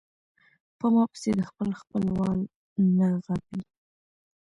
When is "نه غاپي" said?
2.97-3.61